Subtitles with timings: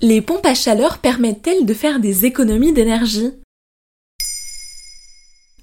[0.00, 3.32] Les pompes à chaleur permettent-elles de faire des économies d'énergie?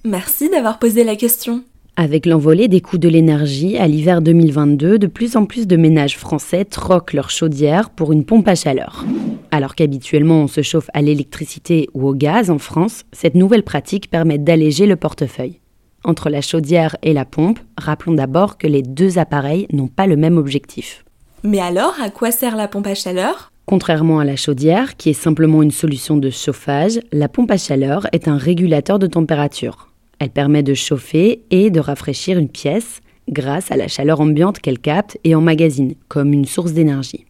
[0.03, 1.63] Merci d'avoir posé la question.
[1.95, 6.17] Avec l'envolée des coûts de l'énergie à l'hiver 2022, de plus en plus de ménages
[6.17, 9.05] français troquent leur chaudière pour une pompe à chaleur.
[9.51, 14.09] Alors qu'habituellement on se chauffe à l'électricité ou au gaz en France, cette nouvelle pratique
[14.09, 15.61] permet d'alléger le portefeuille.
[16.03, 20.17] Entre la chaudière et la pompe, rappelons d'abord que les deux appareils n'ont pas le
[20.17, 21.05] même objectif.
[21.43, 23.53] Mais alors, à quoi sert la pompe à chaleur?
[23.65, 28.05] Contrairement à la chaudière, qui est simplement une solution de chauffage, la pompe à chaleur
[28.11, 29.89] est un régulateur de température.
[30.19, 34.77] Elle permet de chauffer et de rafraîchir une pièce grâce à la chaleur ambiante qu'elle
[34.77, 37.25] capte et emmagasine, comme une source d'énergie.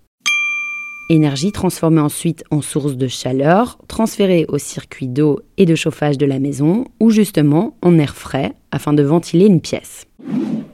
[1.09, 6.25] Énergie transformée ensuite en source de chaleur, transférée au circuit d'eau et de chauffage de
[6.25, 10.05] la maison, ou justement en air frais afin de ventiler une pièce.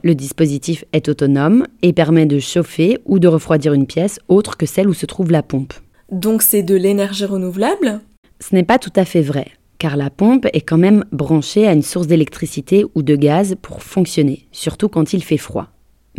[0.04, 4.66] Le dispositif est autonome et permet de chauffer ou de refroidir une pièce autre que
[4.66, 5.74] celle où se trouve la pompe.
[6.12, 8.02] Donc c'est de l'énergie renouvelable?
[8.40, 9.48] Ce n'est pas tout à fait vrai
[9.82, 13.82] car la pompe est quand même branchée à une source d'électricité ou de gaz pour
[13.82, 15.70] fonctionner, surtout quand il fait froid.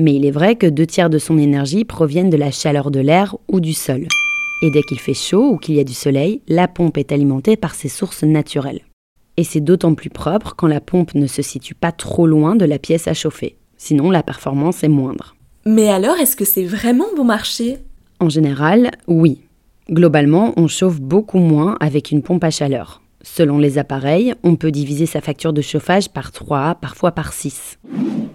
[0.01, 2.99] Mais il est vrai que deux tiers de son énergie proviennent de la chaleur de
[2.99, 4.09] l'air ou du sol.
[4.62, 7.56] Et dès qu'il fait chaud ou qu'il y a du soleil, la pompe est alimentée
[7.56, 8.83] par ses sources naturelles.
[9.37, 12.65] Et c'est d'autant plus propre quand la pompe ne se situe pas trop loin de
[12.65, 13.55] la pièce à chauffer.
[13.84, 15.34] Sinon, la performance est moindre.
[15.66, 17.78] Mais alors, est-ce que c'est vraiment bon marché?
[18.20, 19.41] En général, oui.
[19.91, 23.03] Globalement, on chauffe beaucoup moins avec une pompe à chaleur.
[23.22, 27.80] Selon les appareils, on peut diviser sa facture de chauffage par 3, parfois par 6.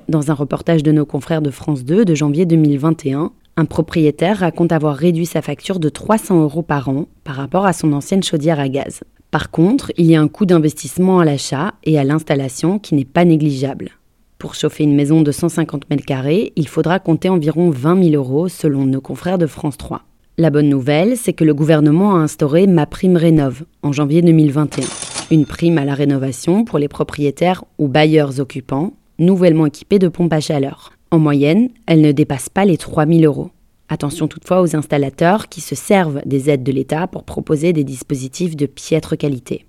[0.09, 4.73] Dans un reportage de nos confrères de France 2 de janvier 2021, un propriétaire raconte
[4.73, 8.59] avoir réduit sa facture de 300 euros par an par rapport à son ancienne chaudière
[8.59, 8.99] à gaz.
[9.31, 13.05] Par contre, il y a un coût d'investissement à l'achat et à l'installation qui n'est
[13.05, 13.91] pas négligeable.
[14.37, 18.49] Pour chauffer une maison de 150 mètres carrés, il faudra compter environ 20 000 euros
[18.49, 20.03] selon nos confrères de France 3.
[20.37, 24.85] La bonne nouvelle, c'est que le gouvernement a instauré Ma Prime Rénov en janvier 2021.
[25.31, 30.33] Une prime à la rénovation pour les propriétaires ou bailleurs occupants nouvellement équipés de pompes
[30.33, 30.91] à chaleur.
[31.09, 33.49] En moyenne, elle ne dépasse pas les 3 000 euros.
[33.89, 38.55] Attention toutefois aux installateurs qui se servent des aides de l'État pour proposer des dispositifs
[38.55, 39.65] de piètre qualité.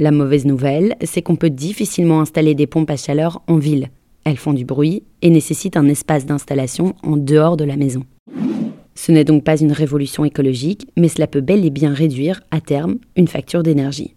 [0.00, 3.90] La mauvaise nouvelle, c'est qu'on peut difficilement installer des pompes à chaleur en ville.
[4.24, 8.02] Elles font du bruit et nécessitent un espace d'installation en dehors de la maison.
[8.96, 12.60] Ce n'est donc pas une révolution écologique, mais cela peut bel et bien réduire, à
[12.60, 14.16] terme, une facture d'énergie.